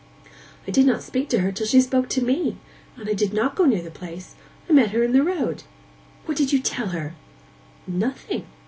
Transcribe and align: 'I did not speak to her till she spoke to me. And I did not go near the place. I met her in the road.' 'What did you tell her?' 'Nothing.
'I 0.67 0.71
did 0.71 0.87
not 0.87 1.03
speak 1.03 1.29
to 1.29 1.41
her 1.41 1.51
till 1.51 1.67
she 1.67 1.79
spoke 1.79 2.09
to 2.09 2.23
me. 2.25 2.57
And 2.97 3.07
I 3.07 3.13
did 3.13 3.33
not 3.33 3.53
go 3.55 3.65
near 3.65 3.83
the 3.83 3.91
place. 3.91 4.33
I 4.67 4.73
met 4.73 4.89
her 4.89 5.03
in 5.03 5.13
the 5.13 5.21
road.' 5.21 5.61
'What 6.25 6.37
did 6.37 6.51
you 6.51 6.57
tell 6.59 6.87
her?' 6.87 7.13
'Nothing. 7.85 8.47